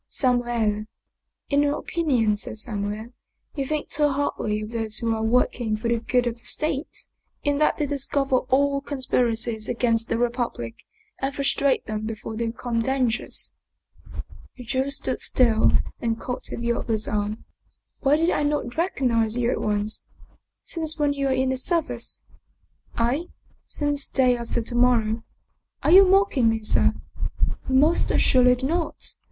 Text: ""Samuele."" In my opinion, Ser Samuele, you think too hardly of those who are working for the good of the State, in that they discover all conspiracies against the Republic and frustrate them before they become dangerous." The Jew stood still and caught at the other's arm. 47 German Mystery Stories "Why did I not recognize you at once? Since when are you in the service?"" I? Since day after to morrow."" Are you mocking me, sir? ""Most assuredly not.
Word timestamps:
""Samuele."" 0.21 0.87
In 1.51 1.61
my 1.61 1.77
opinion, 1.77 2.35
Ser 2.35 2.53
Samuele, 2.53 3.13
you 3.53 3.67
think 3.67 3.89
too 3.89 4.07
hardly 4.07 4.61
of 4.61 4.71
those 4.71 4.97
who 4.97 5.15
are 5.15 5.21
working 5.21 5.77
for 5.77 5.89
the 5.89 5.99
good 5.99 6.25
of 6.25 6.39
the 6.39 6.43
State, 6.43 7.05
in 7.43 7.59
that 7.59 7.77
they 7.77 7.85
discover 7.85 8.37
all 8.49 8.81
conspiracies 8.81 9.69
against 9.69 10.09
the 10.09 10.17
Republic 10.17 10.73
and 11.19 11.35
frustrate 11.35 11.85
them 11.85 12.07
before 12.07 12.35
they 12.35 12.47
become 12.47 12.79
dangerous." 12.79 13.53
The 14.57 14.63
Jew 14.63 14.89
stood 14.89 15.19
still 15.19 15.73
and 15.99 16.19
caught 16.19 16.51
at 16.51 16.61
the 16.61 16.73
other's 16.73 17.07
arm. 17.07 17.45
47 18.01 18.03
German 18.03 18.07
Mystery 18.07 18.07
Stories 18.07 18.07
"Why 18.07 18.17
did 18.17 18.29
I 18.31 18.43
not 18.73 18.77
recognize 18.77 19.37
you 19.37 19.51
at 19.51 19.61
once? 19.61 20.05
Since 20.63 20.97
when 20.97 21.11
are 21.11 21.13
you 21.13 21.29
in 21.29 21.49
the 21.49 21.57
service?"" 21.57 22.21
I? 22.95 23.25
Since 23.67 24.07
day 24.07 24.35
after 24.35 24.63
to 24.63 24.73
morrow."" 24.75 25.23
Are 25.83 25.91
you 25.91 26.03
mocking 26.03 26.49
me, 26.49 26.63
sir? 26.63 26.95
""Most 27.69 28.09
assuredly 28.09 28.67
not. 28.67 29.13